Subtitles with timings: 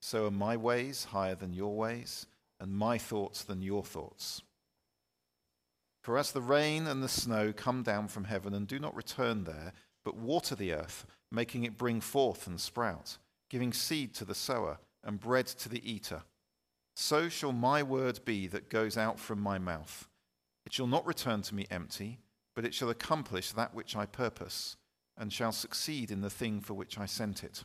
[0.00, 2.26] so are my ways higher than your ways,
[2.58, 4.42] and my thoughts than your thoughts.
[6.02, 9.44] For as the rain and the snow come down from heaven and do not return
[9.44, 9.72] there,
[10.04, 14.78] but water the earth, making it bring forth and sprout, giving seed to the sower
[15.04, 16.22] and bread to the eater,
[17.00, 20.08] so shall my word be that goes out from my mouth.
[20.66, 22.18] It shall not return to me empty,
[22.54, 24.76] but it shall accomplish that which I purpose,
[25.16, 27.64] and shall succeed in the thing for which I sent it.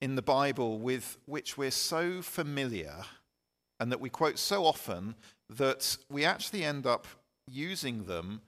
[0.00, 3.04] in the Bible with which we're so familiar
[3.80, 5.14] and that we quote so often
[5.50, 7.06] that we actually end up
[7.46, 8.40] using them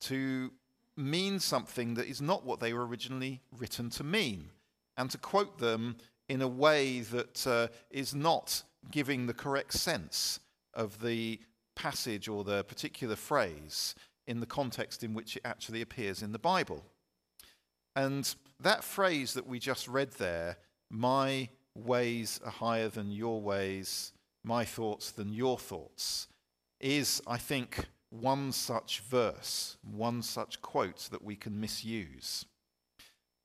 [0.00, 0.52] to
[0.96, 4.50] mean something that is not what they were originally written to mean,
[4.96, 5.96] and to quote them
[6.28, 10.40] in a way that uh, is not giving the correct sense
[10.74, 11.40] of the
[11.76, 13.94] passage or the particular phrase
[14.26, 16.84] in the context in which it actually appears in the Bible.
[17.96, 20.58] And that phrase that we just read there
[20.92, 24.12] my ways are higher than your ways,
[24.44, 26.28] my thoughts than your thoughts,
[26.80, 32.44] is, I think, one such verse, one such quote that we can misuse.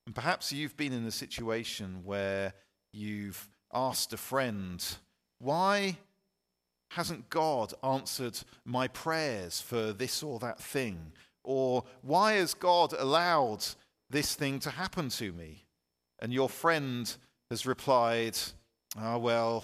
[0.06, 2.54] And perhaps you've been in a situation where
[2.92, 4.84] you've asked a friend,
[5.40, 5.98] Why
[6.92, 11.14] hasn't God answered my prayers for this or that thing?
[11.44, 13.66] Or why has God allowed
[14.10, 15.66] this thing to happen to me?
[16.20, 17.16] And your friend
[17.50, 18.38] has replied,
[18.98, 19.64] Ah, oh, well,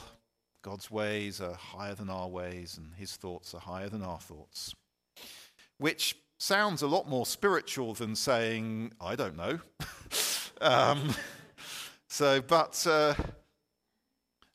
[0.62, 4.74] God's ways are higher than our ways, and his thoughts are higher than our thoughts.
[5.78, 9.60] Which sounds a lot more spiritual than saying, I don't know.
[10.62, 11.14] um,
[12.08, 13.14] so, but uh,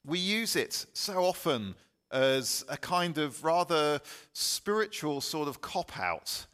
[0.06, 1.74] we use it so often
[2.10, 4.00] as a kind of rather
[4.32, 6.46] spiritual sort of cop out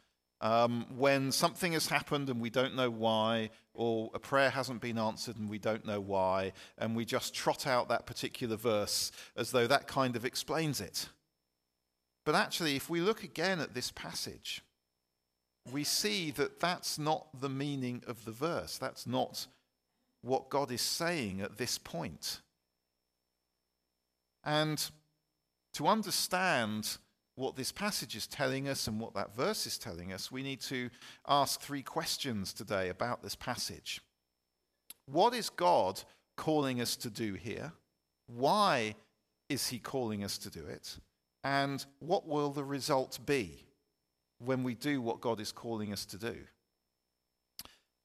[0.45, 4.99] um, when something has happened and we don't know why, or a prayer hasn't been
[4.99, 9.49] answered and we don't know why, and we just trot out that particular verse as
[9.49, 11.09] though that kind of explains it.
[12.25, 14.61] But actually, if we look again at this passage,
[15.71, 18.77] we see that that's not the meaning of the verse.
[18.77, 19.47] That's not
[20.21, 22.41] what God is saying at this point.
[24.43, 24.91] And
[25.73, 26.99] to understand
[27.35, 30.61] what this passage is telling us and what that verse is telling us, we need
[30.61, 30.89] to
[31.27, 34.01] ask three questions today about this passage.
[35.05, 36.01] What is God
[36.37, 37.73] calling us to do here?
[38.27, 38.95] Why
[39.49, 40.97] is He calling us to do it?
[41.43, 43.65] And what will the result be
[44.43, 46.35] when we do what God is calling us to do?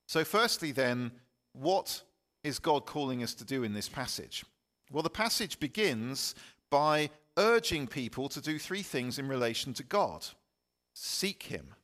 [0.08, 1.12] So, firstly, then,
[1.52, 2.02] what
[2.42, 4.44] is God calling us to do in this passage?
[4.90, 6.34] Well, the passage begins
[6.68, 7.10] by
[7.40, 10.26] urging people to do three things in relation to God
[10.94, 11.74] seek Him,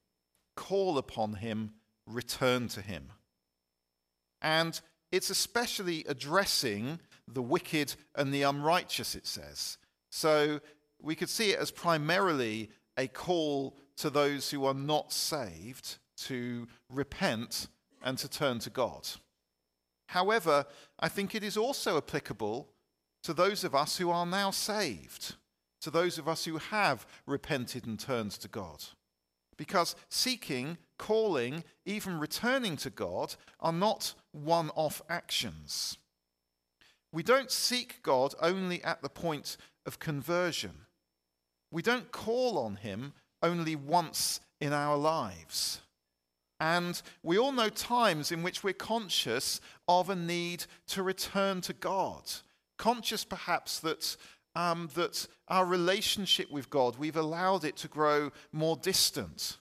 [0.55, 1.73] call upon Him,
[2.07, 3.11] return to Him.
[4.43, 4.79] And
[5.11, 9.79] it's especially addressing the wicked and the unrighteous, it says.
[10.11, 10.61] So
[11.01, 16.67] we could see it as primarily a call to those who are not saved to
[16.93, 17.69] repent
[18.03, 19.09] and to turn to God.
[20.09, 20.67] However,
[21.01, 22.69] I think it is also applicable
[23.23, 25.35] to those of us who are now saved
[25.87, 28.83] to those of us who have repented and turned to God.
[29.57, 35.97] Because seeking, calling, even returning to God are not one off actions.
[37.13, 39.57] We don't seek God only at the point
[39.87, 40.73] of conversion.
[41.71, 45.83] We don't call on Him only once in our lives.
[46.59, 51.73] And we all know times in which we're conscious of a need to return to
[51.73, 52.25] God.
[52.77, 54.17] Conscious perhaps that
[54.57, 59.59] um, that our relationship with God, we've allowed it to grow more distant,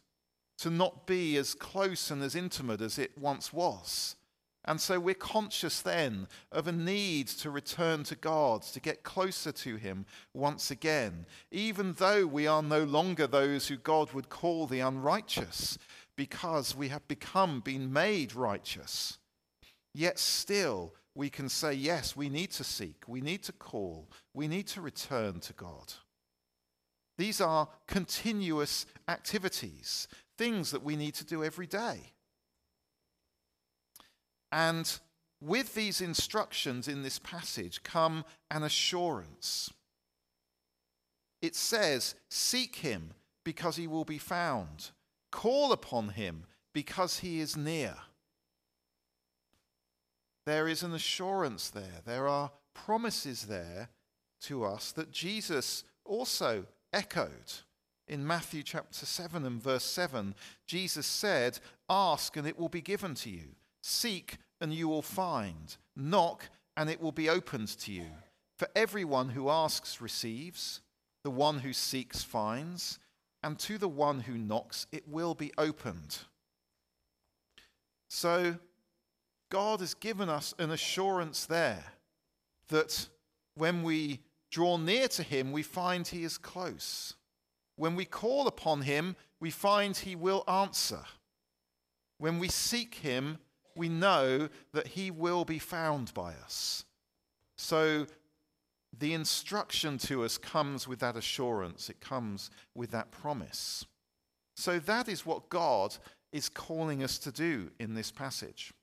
[0.59, 4.15] to not be as close and as intimate as it once was.
[4.63, 9.51] And so we're conscious then of a need to return to God, to get closer
[9.51, 14.65] to Him once again, even though we are no longer those who God would call
[14.65, 15.77] the unrighteous,
[16.15, 19.19] because we have become, been made righteous.
[19.93, 24.47] Yet still, we can say, yes, we need to seek, we need to call, we
[24.47, 25.93] need to return to God.
[27.17, 32.11] These are continuous activities, things that we need to do every day.
[34.51, 34.99] And
[35.41, 39.71] with these instructions in this passage come an assurance.
[41.41, 43.13] It says, Seek him
[43.43, 44.91] because he will be found,
[45.31, 47.95] call upon him because he is near.
[50.45, 53.89] There is an assurance there, there are promises there
[54.41, 57.53] to us that Jesus also echoed.
[58.07, 60.35] In Matthew chapter 7 and verse 7,
[60.67, 61.59] Jesus said,
[61.89, 63.55] Ask and it will be given to you.
[63.81, 65.75] Seek and you will find.
[65.95, 68.05] Knock and it will be opened to you.
[68.57, 70.81] For everyone who asks receives,
[71.23, 72.99] the one who seeks finds,
[73.41, 76.19] and to the one who knocks it will be opened.
[78.07, 78.57] So,
[79.49, 81.83] God has given us an assurance there
[82.69, 83.07] that
[83.55, 84.21] when we
[84.51, 87.15] draw near to Him, we find He is close.
[87.75, 91.01] When we call upon Him, we find He will answer.
[92.17, 93.39] When we seek Him,
[93.75, 96.85] we know that he will be found by us.
[97.57, 98.07] So
[98.97, 103.85] the instruction to us comes with that assurance, it comes with that promise.
[104.55, 105.95] So that is what God
[106.31, 108.73] is calling us to do in this passage.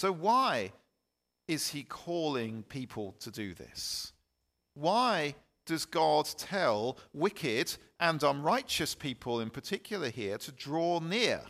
[0.00, 0.72] So, why
[1.46, 4.14] is he calling people to do this?
[4.72, 5.34] Why
[5.66, 11.42] does God tell wicked and unrighteous people in particular here to draw near?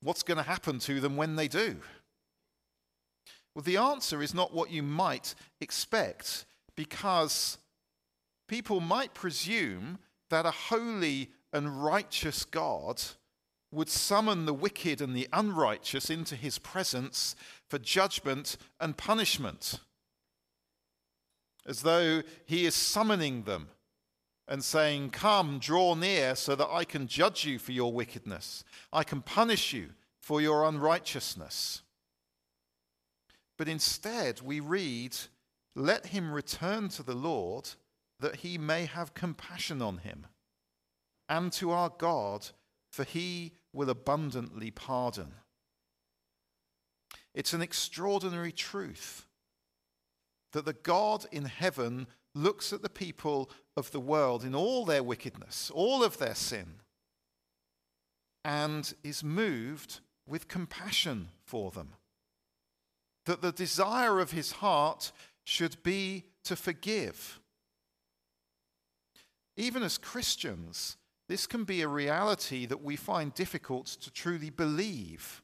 [0.00, 1.80] what's going to happen to them when they do?
[3.52, 6.44] Well, the answer is not what you might expect,
[6.76, 7.58] because
[8.46, 9.98] people might presume
[10.30, 13.02] that a holy and righteous God
[13.74, 17.34] would summon the wicked and the unrighteous into his presence
[17.68, 19.80] for judgment and punishment,
[21.66, 23.68] as though he is summoning them
[24.46, 28.64] and saying, Come, draw near so that I can judge you for your wickedness.
[28.92, 31.82] I can punish you for your unrighteousness.
[33.56, 35.16] But instead, we read,
[35.74, 37.70] Let him return to the Lord
[38.20, 40.26] that he may have compassion on him,
[41.28, 42.48] and to our God,
[42.94, 45.34] for he will abundantly pardon.
[47.34, 49.26] It's an extraordinary truth
[50.52, 52.06] that the God in heaven
[52.36, 56.74] looks at the people of the world in all their wickedness, all of their sin,
[58.44, 61.94] and is moved with compassion for them.
[63.26, 65.10] That the desire of his heart
[65.42, 67.40] should be to forgive.
[69.56, 70.96] Even as Christians,
[71.28, 75.42] this can be a reality that we find difficult to truly believe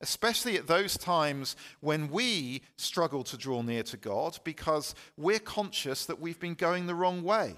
[0.00, 6.06] especially at those times when we struggle to draw near to God because we're conscious
[6.06, 7.54] that we've been going the wrong way.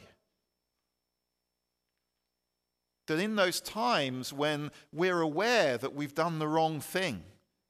[3.07, 7.23] That in those times when we're aware that we've done the wrong thing,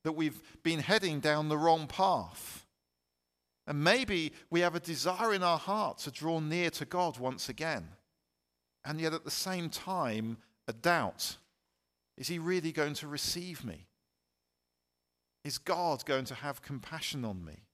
[0.04, 2.66] that we've been heading down the wrong path,
[3.66, 7.48] and maybe we have a desire in our heart to draw near to God once
[7.48, 7.88] again,
[8.84, 11.36] and yet at the same time, a doubt
[12.18, 13.86] is He really going to receive me?
[15.44, 17.64] Is God going to have compassion on me?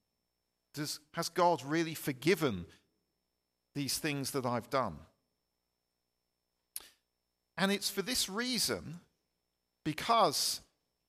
[0.75, 2.67] Does, has God really forgiven
[3.75, 4.99] these things that I've done?
[7.57, 9.01] And it's for this reason,
[9.85, 10.61] because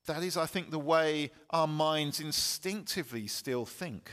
[0.07, 4.11] that is, I think, the way our minds instinctively still think,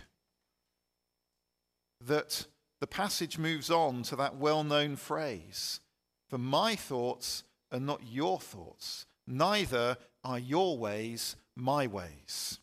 [2.05, 2.47] that
[2.81, 5.81] the passage moves on to that well known phrase
[6.29, 12.61] For my thoughts are not your thoughts, neither are your ways my ways.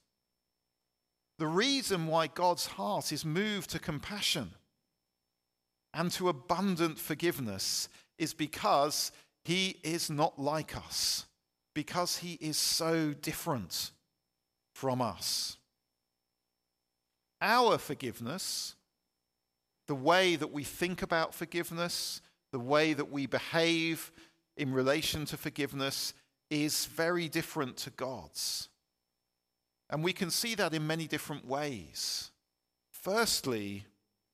[1.40, 4.52] The reason why God's heart is moved to compassion
[5.94, 9.12] and to abundant forgiveness is because
[9.44, 11.26] he is not like us,
[11.74, 13.92] because he is so different
[14.74, 15.58] from us.
[17.42, 18.76] Our forgiveness,
[19.88, 22.22] the way that we think about forgiveness,
[22.52, 24.12] the way that we behave
[24.58, 26.14] in relation to forgiveness,
[26.50, 28.70] is very different to God's.
[29.90, 32.32] And we can see that in many different ways.
[32.92, 33.86] Firstly,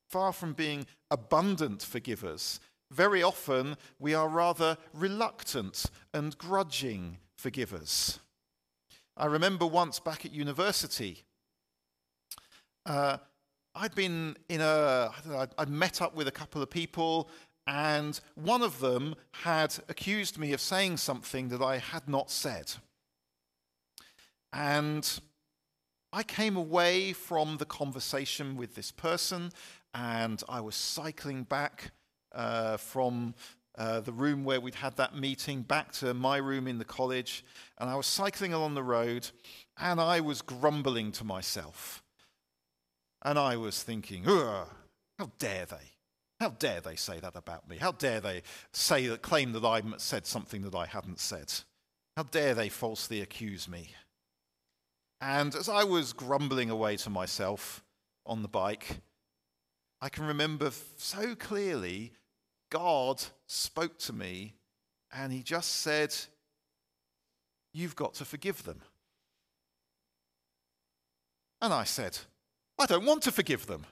[0.08, 2.60] far from being abundant forgivers,
[2.92, 8.20] very often we are rather reluctant and grudging forgivers.
[9.16, 11.24] I remember once back at university,
[12.86, 13.18] uh,
[13.76, 15.12] I'd been in a,
[15.58, 17.30] I'd met up with a couple of people,
[17.68, 22.74] and one of them had accused me of saying something that I had not said.
[24.52, 25.20] And
[26.12, 29.52] I came away from the conversation with this person,
[29.94, 31.92] and I was cycling back
[32.34, 33.36] uh, from
[33.78, 37.46] uh, the room where we'd had that meeting back to my room in the college,
[37.78, 39.30] and I was cycling along the road,
[39.78, 42.04] and I was grumbling to myself.
[43.22, 44.68] And I was thinking, how
[45.38, 45.92] dare they?
[46.40, 47.78] How dare they say that about me?
[47.78, 51.52] How dare they say that, claim that I said something that I hadn't said?
[52.16, 53.92] How dare they falsely accuse me?
[55.20, 57.84] And as I was grumbling away to myself
[58.26, 59.02] on the bike,
[60.02, 62.14] I can remember so clearly
[62.70, 64.54] God spoke to me
[65.12, 66.16] and he just said,
[67.74, 68.82] You've got to forgive them.
[71.62, 72.18] And I said,
[72.80, 73.86] I don't want to forgive them.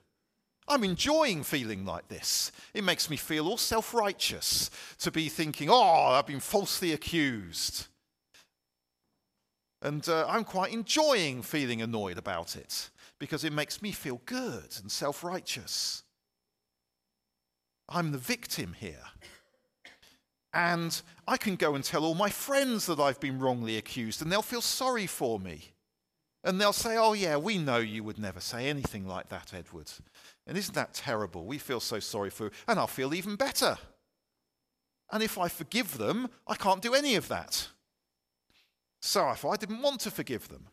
[0.70, 2.51] I'm enjoying feeling like this.
[2.74, 7.88] It makes me feel all self righteous to be thinking, oh, I've been falsely accused.
[9.82, 12.89] And uh, I'm quite enjoying feeling annoyed about it
[13.20, 16.03] because it makes me feel good and self righteous.
[17.89, 19.03] I'm the victim here.
[20.53, 24.32] And I can go and tell all my friends that I've been wrongly accused, and
[24.32, 25.70] they'll feel sorry for me.
[26.44, 29.91] And they'll say, Oh, yeah, we know you would never say anything like that, Edward.
[30.46, 31.46] And isn't that terrible?
[31.46, 32.51] We feel so sorry for you.
[32.67, 33.77] And I'll feel even better.
[35.12, 37.67] And if I forgive them, I can't do any of that.
[39.01, 40.67] So if I didn't want to forgive them,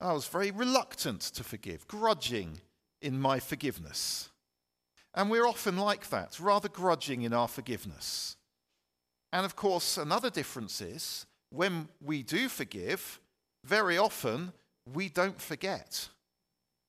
[0.00, 2.60] I was very reluctant to forgive, grudging
[3.02, 4.30] in my forgiveness.
[5.14, 8.36] And we're often like that, rather grudging in our forgiveness.
[9.32, 13.20] And of course, another difference is when we do forgive,
[13.64, 14.52] very often
[14.92, 16.08] we don't forget.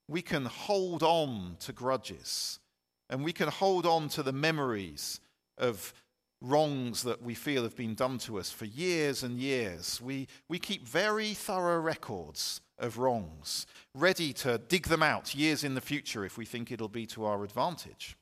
[0.08, 2.60] We can hold on to grudges
[3.10, 5.20] and we can hold on to the memories
[5.58, 5.94] of
[6.42, 10.02] wrongs that we feel have been done to us for years and years.
[10.02, 15.76] We, we keep very thorough records of wrongs, ready to dig them out years in
[15.76, 18.18] the future if we think it'll be to our advantage.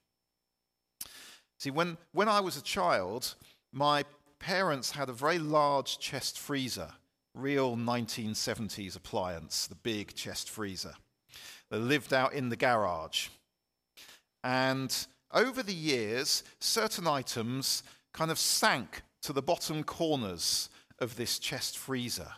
[1.59, 3.35] See, when, when I was a child,
[3.71, 4.03] my
[4.39, 6.91] parents had a very large chest freezer,
[7.39, 10.93] real 1970s appliance, the big chest freezer.
[11.69, 13.27] They lived out in the garage.
[14.43, 14.95] And
[15.31, 20.69] over the years, certain items kind of sank to the bottom corners
[20.99, 22.31] of this chest freezer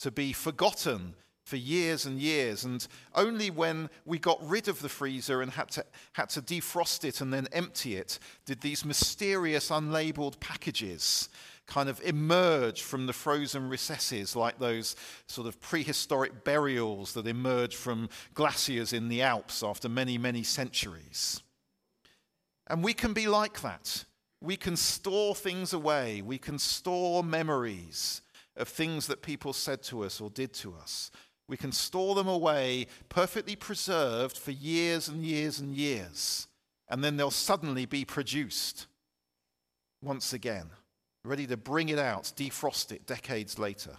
[0.00, 2.64] to be forgotten for years and years.
[2.64, 7.04] And only when we got rid of the freezer and had to, had to defrost
[7.04, 11.28] it and then empty it did these mysterious unlabeled packages
[11.72, 14.94] kind of emerge from the frozen recesses like those
[15.26, 21.42] sort of prehistoric burials that emerge from glaciers in the Alps after many, many centuries.
[22.66, 24.04] And we can be like that.
[24.42, 26.20] We can store things away.
[26.20, 28.20] We can store memories
[28.54, 31.10] of things that people said to us or did to us.
[31.48, 36.48] We can store them away, perfectly preserved for years and years and years.
[36.90, 38.88] And then they'll suddenly be produced
[40.02, 40.68] once again,
[41.24, 43.96] ready to bring it out, defrost it decades later.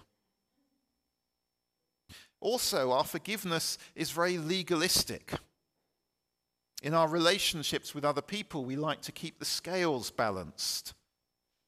[2.41, 5.33] Also, our forgiveness is very legalistic.
[6.81, 10.93] In our relationships with other people, we like to keep the scales balanced.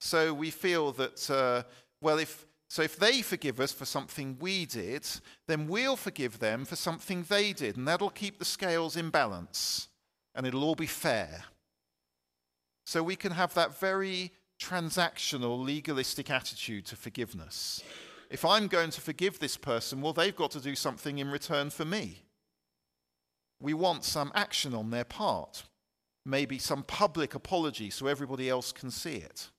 [0.01, 1.63] So we feel that, uh,
[2.01, 5.07] well, if, so if they forgive us for something we did,
[5.47, 9.87] then we'll forgive them for something they did, and that'll keep the scales in balance,
[10.35, 11.45] and it'll all be fair.
[12.85, 17.83] So we can have that very transactional, legalistic attitude to forgiveness.
[18.29, 21.69] If I'm going to forgive this person, well, they've got to do something in return
[21.69, 22.23] for me.
[23.61, 25.63] We want some action on their part,
[26.25, 29.49] maybe some public apology so everybody else can see it.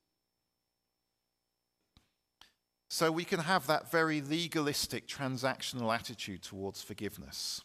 [2.89, 7.63] So we can have that very legalistic, transactional attitude towards forgiveness.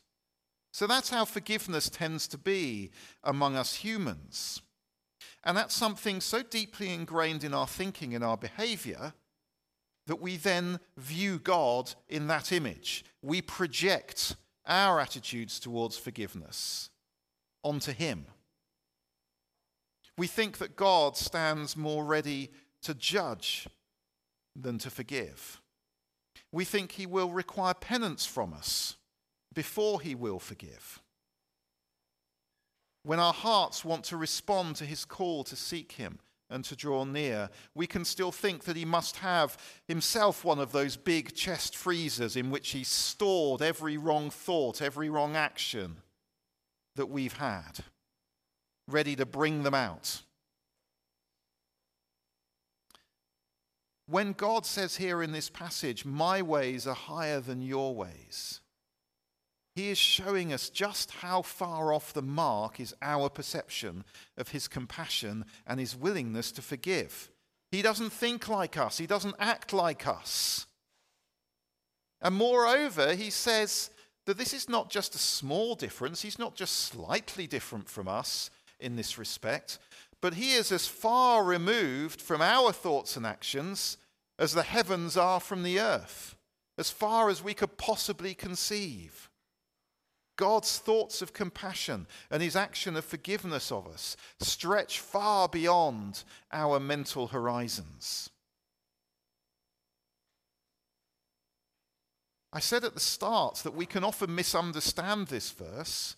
[0.73, 2.91] So that's how forgiveness tends to be
[3.23, 4.61] among us humans.
[5.43, 9.13] And that's something so deeply ingrained in our thinking and our behavior
[10.07, 13.05] that we then view God in that image.
[13.21, 14.35] We project
[14.65, 16.89] our attitudes towards forgiveness
[17.63, 18.25] onto Him.
[20.17, 22.51] We think that God stands more ready
[22.83, 23.67] to judge
[24.55, 25.61] than to forgive.
[26.51, 28.97] We think He will require penance from us
[29.53, 31.01] before He will forgive.
[33.03, 36.20] When our hearts want to respond to His call to seek Him
[36.51, 37.50] and to draw near.
[37.74, 42.36] We can still think that he must have himself one of those big chest freezers
[42.36, 45.98] in which he stored every wrong thought, every wrong action
[46.98, 47.79] that we've had,
[48.88, 50.22] ready to bring them out.
[54.08, 58.60] When God says here in this passage, My ways are higher than your ways,
[59.75, 64.03] he is showing us just how far off the mark is our perception
[64.37, 67.31] of his compassion and his willingness to forgive.
[67.71, 70.65] He doesn't think like us, he doesn't act like us.
[72.21, 73.89] And moreover, he says
[74.25, 78.51] that this is not just a small difference, he's not just slightly different from us
[78.79, 79.79] in this respect,
[80.21, 83.97] but he is as far removed from our thoughts and actions
[84.37, 86.35] as the heavens are from the earth,
[86.77, 89.30] as far as we could possibly conceive.
[90.41, 96.79] God's thoughts of compassion and his action of forgiveness of us stretch far beyond our
[96.79, 98.31] mental horizons.
[102.51, 106.15] I said at the start that we can often misunderstand this verse.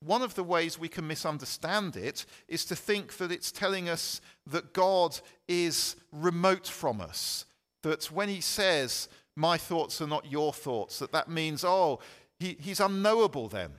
[0.00, 4.22] One of the ways we can misunderstand it is to think that it's telling us
[4.46, 7.44] that God is remote from us.
[7.82, 12.00] That when he says, My thoughts are not your thoughts, that that means, oh,
[12.42, 13.70] he, he's unknowable then.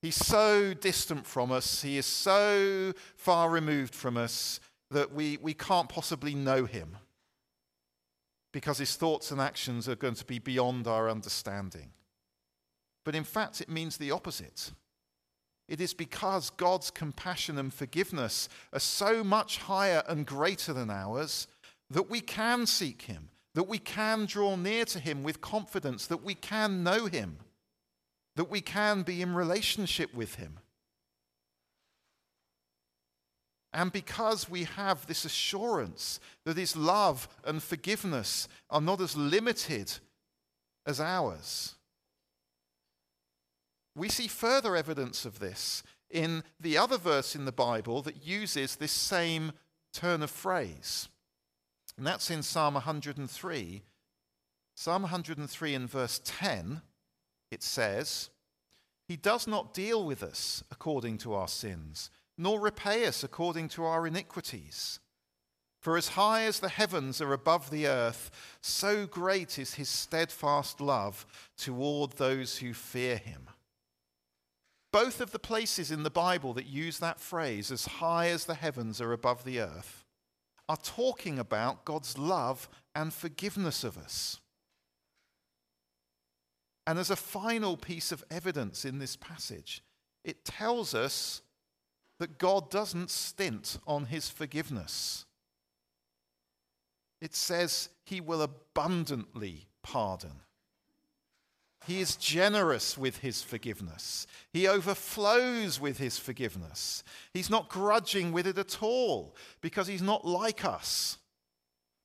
[0.00, 4.60] He's so distant from us, he is so far removed from us
[4.90, 6.96] that we, we can't possibly know him
[8.52, 11.90] because his thoughts and actions are going to be beyond our understanding.
[13.04, 14.72] But in fact, it means the opposite.
[15.68, 21.48] It is because God's compassion and forgiveness are so much higher and greater than ours
[21.90, 26.22] that we can seek him, that we can draw near to him with confidence, that
[26.22, 27.38] we can know him
[28.36, 30.58] that we can be in relationship with Him.
[33.72, 39.92] And because we have this assurance that His love and forgiveness are not as limited
[40.86, 41.74] as ours,
[43.94, 48.76] we see further evidence of this in the other verse in the Bible that uses
[48.76, 49.52] this same
[49.92, 51.08] turn of phrase.
[51.96, 53.82] And that's in Psalm 103.
[54.74, 56.82] Psalm 103 in verse 10
[57.56, 58.28] it says,
[59.08, 63.84] He does not deal with us according to our sins, nor repay us according to
[63.86, 65.00] our iniquities.
[65.80, 70.82] For as high as the heavens are above the earth, so great is his steadfast
[70.82, 71.24] love
[71.56, 73.48] toward those who fear him.
[74.92, 78.54] Both of the places in the Bible that use that phrase, as high as the
[78.54, 80.04] heavens are above the earth,
[80.68, 84.40] are talking about God's love and forgiveness of us.
[86.86, 89.82] And as a final piece of evidence in this passage,
[90.24, 91.42] it tells us
[92.18, 95.24] that God doesn't stint on his forgiveness.
[97.20, 100.42] It says he will abundantly pardon.
[101.86, 104.26] He is generous with his forgiveness.
[104.52, 107.04] He overflows with his forgiveness.
[107.32, 111.18] He's not grudging with it at all because he's not like us.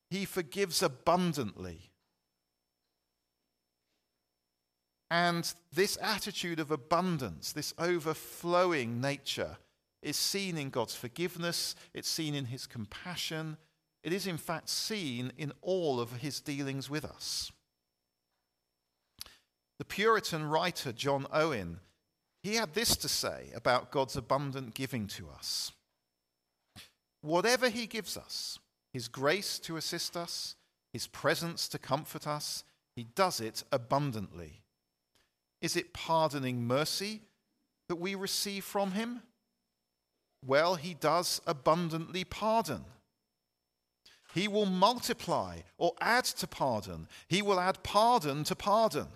[0.09, 1.90] He forgives abundantly.
[5.11, 9.57] And this attitude of abundance, this overflowing nature,
[10.01, 13.57] is seen in God's forgiveness, it's seen in his compassion,
[14.05, 17.51] it is in fact seen in all of his dealings with us.
[19.79, 21.81] The Puritan writer John Owen,
[22.41, 25.73] he had this to say about God's abundant giving to us.
[27.19, 28.59] Whatever he gives us,
[28.93, 30.55] his grace to assist us,
[30.93, 32.63] his presence to comfort us,
[32.95, 34.60] he does it abundantly
[35.61, 37.21] is it pardoning mercy
[37.87, 39.21] that we receive from him?
[40.45, 42.83] Well, he does abundantly pardon.
[44.33, 47.07] He will multiply or add to pardon.
[47.27, 49.07] He will add pardon to pardon.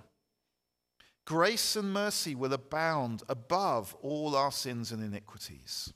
[1.26, 5.92] Grace and mercy will abound above all our sins and iniquities.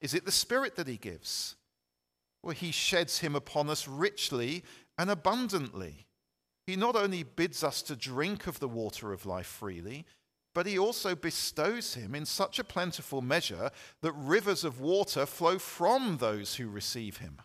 [0.00, 1.54] Is it the Spirit that He gives?
[2.42, 4.64] Well, He sheds Him upon us richly
[4.98, 6.06] and abundantly.
[6.66, 10.06] He not only bids us to drink of the water of life freely,
[10.54, 13.70] but he also bestows him in such a plentiful measure
[14.02, 17.38] that rivers of water flow from those who receive him.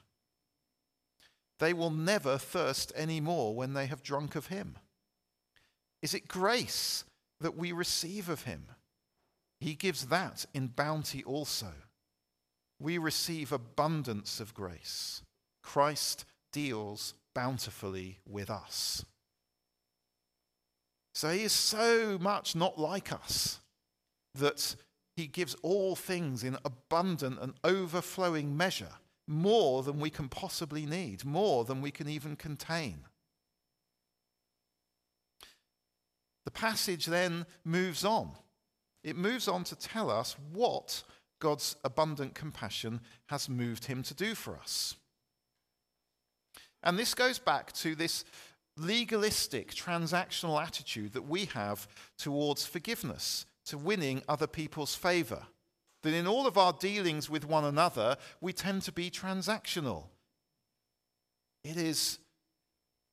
[1.57, 4.77] They will never thirst any more when they have drunk of him.
[6.01, 7.03] Is it grace
[7.41, 8.67] that we receive of him?
[9.59, 11.73] He gives that in bounty also.
[12.79, 15.21] We receive abundance of grace.
[15.61, 19.05] Christ deals bountifully with us.
[21.13, 23.59] So he is so much not like us
[24.35, 24.75] that
[25.15, 28.93] he gives all things in abundant and overflowing measure,
[29.27, 33.05] more than we can possibly need, more than we can even contain.
[36.45, 38.31] The passage then moves on.
[39.03, 41.03] It moves on to tell us what
[41.39, 44.95] God's abundant compassion has moved him to do for us.
[46.83, 48.23] And this goes back to this
[48.77, 51.87] legalistic, transactional attitude that we have
[52.17, 55.43] towards forgiveness, to winning other people's favor.
[56.01, 60.05] That in all of our dealings with one another, we tend to be transactional.
[61.63, 62.19] It is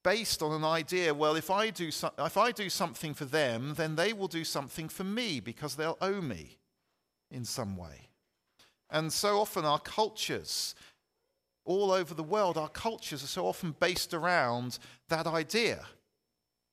[0.04, 3.74] based on an idea well, if I, do so- if I do something for them,
[3.74, 6.58] then they will do something for me because they'll owe me
[7.30, 8.08] in some way.
[8.88, 10.76] And so often our cultures
[11.66, 15.84] all over the world, our cultures are so often based around that idea.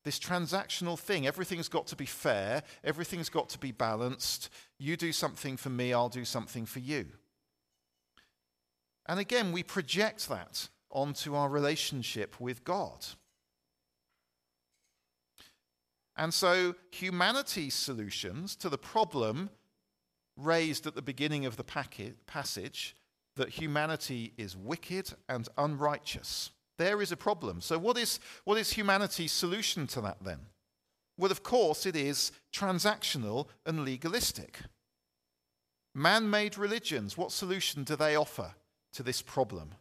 [0.04, 1.26] This transactional thing.
[1.28, 4.50] Everything's got to be fair, everything's got to be balanced.
[4.78, 7.08] You do something for me, I'll do something for you.
[9.06, 13.06] And again, we project that onto our relationship with God.
[16.16, 19.50] And so, humanity's solutions to the problem
[20.38, 22.96] raised at the beginning of the passage
[23.36, 26.52] that humanity is wicked and unrighteous.
[26.78, 27.62] There is a problem.
[27.62, 30.40] So, what is, what is humanity's solution to that then?
[31.18, 34.60] Well, of course, it is transactional and legalistic.
[35.94, 38.56] Man made religions, what solution do they offer
[38.94, 39.76] to this problem?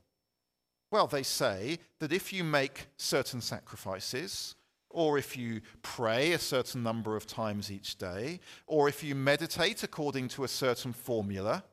[0.91, 4.55] Well, they say that if you make certain sacrifices,
[4.91, 9.83] or if you pray a certain number of times each day, or if you meditate
[9.83, 11.65] according to a certain formula,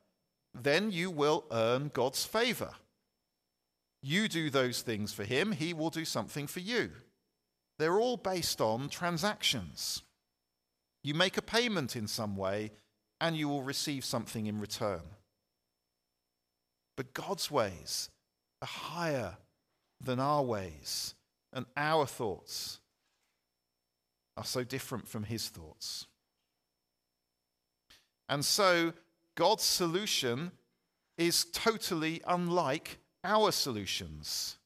[0.53, 2.71] then you will earn God's favor.
[4.01, 6.91] You do those things for him, he will do something for you.
[7.77, 10.01] They're all based on transactions.
[11.03, 12.71] You make a payment in some way,
[13.21, 15.01] and you will receive something in return.
[16.97, 18.09] But God's ways
[18.61, 19.37] are higher
[20.01, 21.15] than our ways,
[21.53, 22.79] and our thoughts
[24.35, 26.07] are so different from his thoughts.
[28.27, 28.93] And so
[29.39, 30.51] God's solution
[31.17, 34.57] is totally unlike our solutions.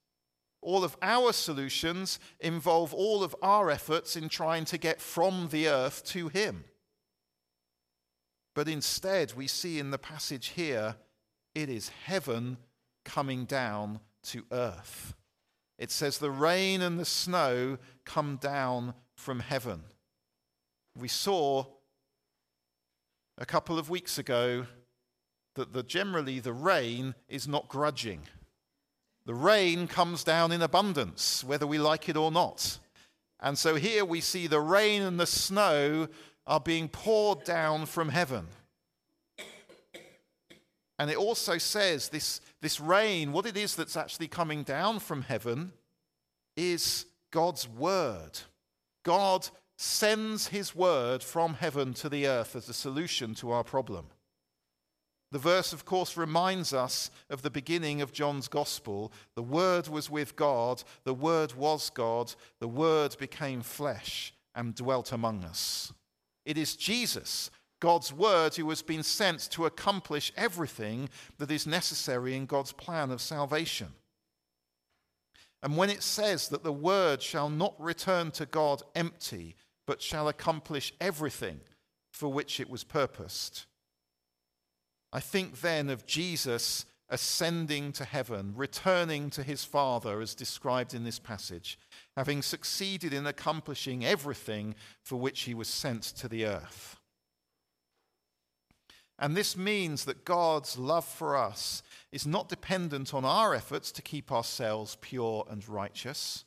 [0.63, 5.67] All of our solutions involve all of our efforts in trying to get from the
[5.67, 6.63] earth to Him.
[8.55, 10.95] But instead, we see in the passage here,
[11.53, 12.57] it is heaven
[13.05, 15.13] coming down to earth.
[15.77, 19.83] It says, The rain and the snow come down from heaven.
[20.97, 21.65] We saw
[23.37, 24.65] a couple of weeks ago
[25.55, 28.21] that the, generally the rain is not grudging.
[29.25, 32.79] The rain comes down in abundance, whether we like it or not.
[33.39, 36.07] And so here we see the rain and the snow
[36.45, 38.47] are being poured down from heaven.
[40.99, 45.23] And it also says this, this rain, what it is that's actually coming down from
[45.23, 45.73] heaven,
[46.55, 48.39] is God's word.
[49.03, 54.07] God sends his word from heaven to the earth as a solution to our problem.
[55.33, 59.11] The verse, of course, reminds us of the beginning of John's gospel.
[59.33, 65.11] The Word was with God, the Word was God, the Word became flesh and dwelt
[65.11, 65.91] among us.
[66.45, 71.09] It is Jesus, God's Word, who has been sent to accomplish everything
[71.39, 73.87] that is necessary in God's plan of salvation.
[75.63, 79.55] And when it says that the Word shall not return to God empty,
[79.87, 81.61] but shall accomplish everything
[82.11, 83.65] for which it was purposed.
[85.13, 91.03] I think then of Jesus ascending to heaven, returning to his Father, as described in
[91.03, 91.79] this passage,
[92.17, 96.97] having succeeded in accomplishing everything for which he was sent to the earth.
[99.23, 101.81] And this means that God's love for us
[102.11, 106.45] is not dependent on our efforts to keep ourselves pure and righteous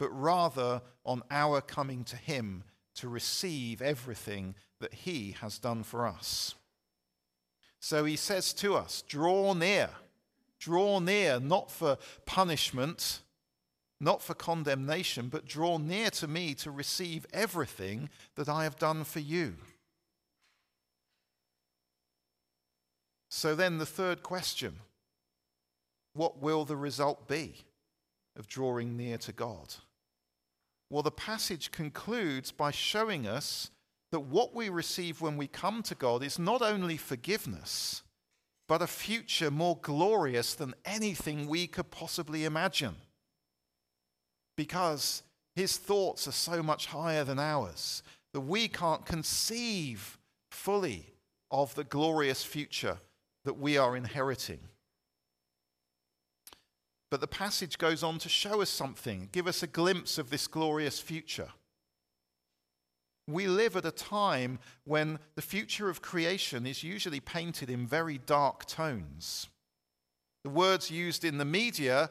[0.00, 6.06] but rather on our coming to Him to receive everything that He has done for
[6.06, 6.54] us.
[7.80, 9.90] So He says to us, Draw near.
[10.58, 13.20] Draw near, not for punishment,
[14.00, 19.04] not for condemnation, but draw near to me to receive everything that I have done
[19.04, 19.56] for you.
[23.40, 24.80] So then, the third question
[26.12, 27.54] what will the result be
[28.36, 29.76] of drawing near to God?
[30.90, 33.70] Well, the passage concludes by showing us
[34.12, 38.02] that what we receive when we come to God is not only forgiveness,
[38.68, 42.96] but a future more glorious than anything we could possibly imagine.
[44.54, 45.22] Because
[45.56, 48.02] his thoughts are so much higher than ours
[48.34, 50.18] that we can't conceive
[50.50, 51.06] fully
[51.50, 52.98] of the glorious future
[53.44, 54.60] that we are inheriting.
[57.10, 60.46] But the passage goes on to show us something, give us a glimpse of this
[60.46, 61.48] glorious future.
[63.26, 68.18] We live at a time when the future of creation is usually painted in very
[68.18, 69.48] dark tones.
[70.44, 72.10] The words used in the media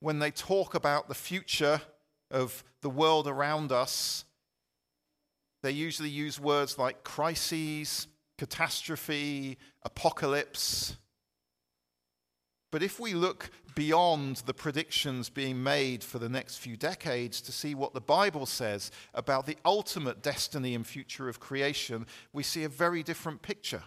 [0.00, 1.80] when they talk about the future
[2.30, 4.24] of the world around us,
[5.62, 10.96] they usually use words like crises, catastrophe, apocalypse.
[12.70, 17.52] But if we look beyond the predictions being made for the next few decades to
[17.52, 22.64] see what the Bible says about the ultimate destiny and future of creation, we see
[22.64, 23.82] a very different picture.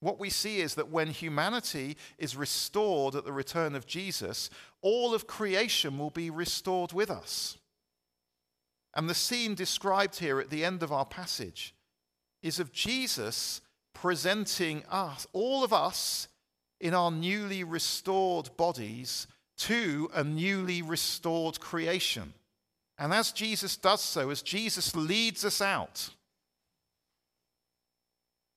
[0.00, 4.48] What we see is that when humanity is restored at the return of Jesus,
[4.80, 7.58] all of creation will be restored with us.
[8.94, 11.74] And the scene described here at the end of our passage
[12.42, 13.60] is of Jesus
[13.94, 16.28] presenting us, all of us,
[16.80, 22.32] in our newly restored bodies to a newly restored creation.
[22.98, 26.10] And as Jesus does so, as Jesus leads us out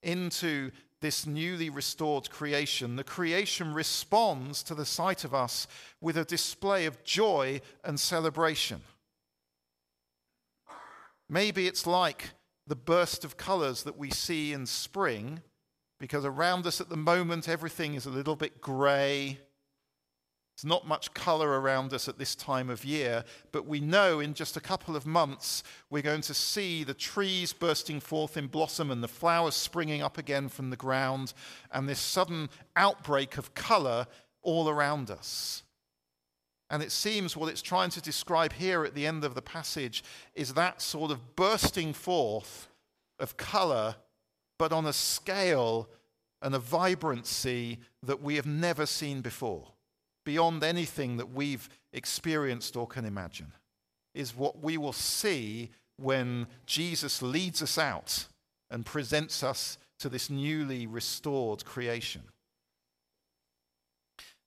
[0.03, 5.67] into this newly restored creation, the creation responds to the sight of us
[5.99, 8.81] with a display of joy and celebration.
[11.27, 12.29] Maybe it's like
[12.67, 15.41] the burst of colors that we see in spring,
[15.99, 19.39] because around us at the moment everything is a little bit grey.
[20.55, 24.33] There's not much color around us at this time of year, but we know in
[24.33, 28.91] just a couple of months we're going to see the trees bursting forth in blossom
[28.91, 31.33] and the flowers springing up again from the ground,
[31.71, 34.05] and this sudden outbreak of color
[34.43, 35.63] all around us.
[36.71, 40.05] And it seems what it's trying to describe here at the end of the passage
[40.33, 42.69] is that sort of bursting forth
[43.19, 43.97] of color,
[44.57, 45.89] but on a scale
[46.41, 49.67] and a vibrancy that we have never seen before
[50.23, 53.51] beyond anything that we've experienced or can imagine,
[54.13, 58.27] is what we will see when Jesus leads us out
[58.69, 62.21] and presents us to this newly restored creation.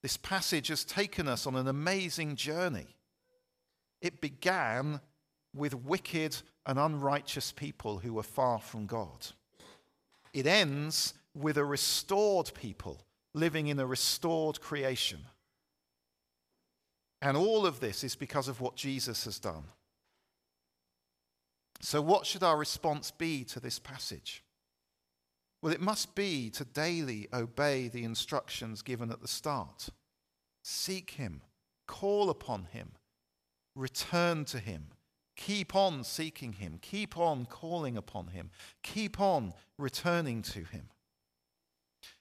[0.05, 2.89] This passage has taken us on an amazing journey.
[4.03, 5.01] It began
[5.55, 6.37] with wicked
[6.67, 9.29] and unrighteous people who were far from God.
[10.35, 13.01] It ends with a restored people
[13.33, 15.21] living in a restored creation.
[17.23, 19.65] And all of this is because of what Jesus has done.
[21.81, 24.44] So, what should our response be to this passage?
[25.65, 29.89] Well, it must be to daily obey the instructions given at the start.
[30.63, 31.41] Seek Him,
[31.89, 32.91] call upon Him,
[33.75, 34.89] return to Him,
[35.39, 38.51] keep on seeking Him, keep on calling upon Him,
[38.83, 40.91] keep on returning to Him.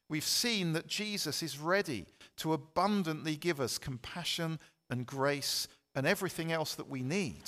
[0.07, 2.05] We've seen that Jesus is ready
[2.37, 4.57] to abundantly give us compassion
[4.89, 7.43] and grace and everything else that we need.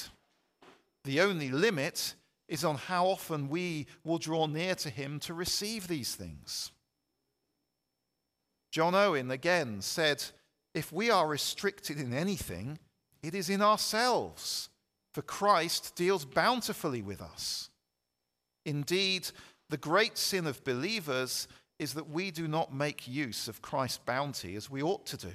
[1.05, 2.15] The only limit
[2.47, 6.71] is on how often we will draw near to Him to receive these things.
[8.71, 10.23] John Owen again said,
[10.73, 12.79] If we are restricted in anything,
[13.23, 14.69] it is in ourselves,
[15.13, 17.69] for Christ deals bountifully with us.
[18.65, 19.29] Indeed,
[19.69, 21.47] the great sin of believers
[21.79, 25.31] is that we do not make use of Christ's bounty as we ought to do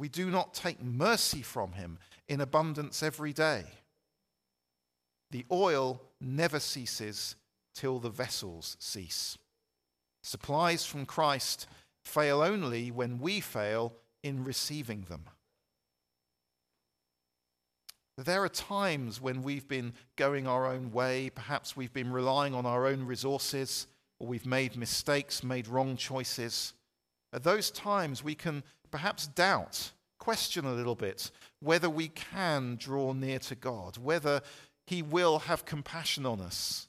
[0.00, 3.64] we do not take mercy from him in abundance every day.
[5.30, 7.36] The oil never ceases
[7.74, 9.38] till the vessels cease.
[10.22, 11.66] Supplies from Christ
[12.04, 15.24] fail only when we fail in receiving them.
[18.18, 22.66] There are times when we've been going our own way, perhaps we've been relying on
[22.66, 23.86] our own resources,
[24.18, 26.74] or we've made mistakes, made wrong choices.
[27.32, 33.12] At those times, we can perhaps doubt, question a little bit whether we can draw
[33.12, 34.42] near to God, whether
[34.90, 36.88] He will have compassion on us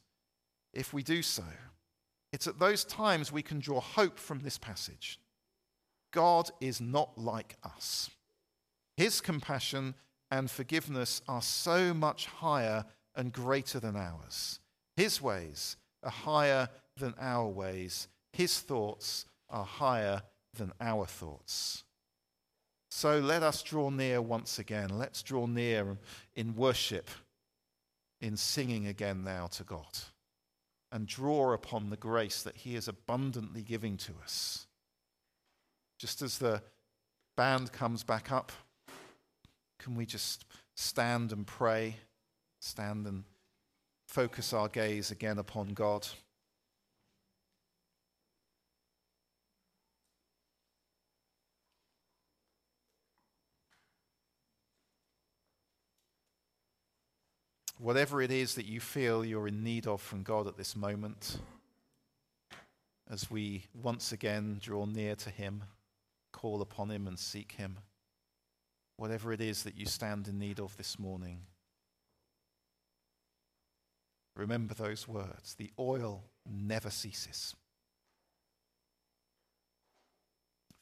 [0.73, 1.43] if we do so.
[2.33, 5.19] It's at those times we can draw hope from this passage.
[6.11, 8.09] God is not like us.
[8.97, 9.93] His compassion
[10.31, 12.85] and forgiveness are so much higher
[13.15, 14.59] and greater than ours.
[14.97, 18.07] His ways are higher than our ways.
[18.33, 20.23] His thoughts are higher
[20.55, 21.83] than our thoughts.
[22.89, 24.89] So let us draw near once again.
[24.89, 25.97] Let's draw near
[26.35, 27.07] in worship,
[28.21, 29.97] in singing again now to God,
[30.91, 34.67] and draw upon the grace that He is abundantly giving to us.
[35.97, 36.61] Just as the
[37.35, 38.51] band comes back up,
[39.79, 41.97] can we just stand and pray,
[42.59, 43.23] stand and
[44.07, 46.07] focus our gaze again upon God?
[57.81, 61.39] Whatever it is that you feel you're in need of from God at this moment,
[63.09, 65.63] as we once again draw near to Him,
[66.31, 67.79] call upon Him, and seek Him,
[68.97, 71.39] whatever it is that you stand in need of this morning,
[74.35, 77.55] remember those words the oil never ceases.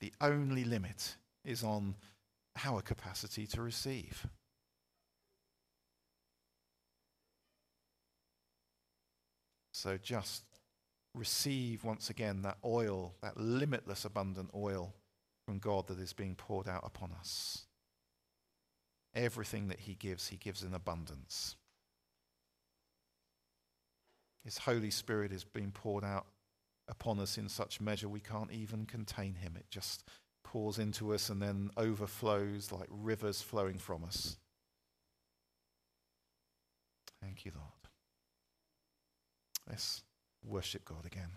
[0.02, 1.96] The only limit is on
[2.66, 4.28] our capacity to receive.
[9.80, 10.44] So just
[11.16, 14.94] receive once again that oil, that limitless, abundant oil
[15.46, 17.66] from God that is being poured out upon us.
[19.16, 21.56] Everything that He gives, He gives in abundance.
[24.44, 26.26] His Holy Spirit is being poured out
[26.90, 29.54] upon us in such measure we can't even contain Him.
[29.56, 30.04] It just
[30.44, 34.36] pours into us and then overflows like rivers flowing from us.
[37.22, 37.79] Thank you, Lord.
[39.70, 40.02] Let's
[40.44, 41.30] worship God again.